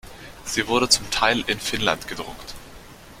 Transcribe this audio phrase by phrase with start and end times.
[0.45, 2.55] Sie wurde zum Teil in Finnland gedruckt.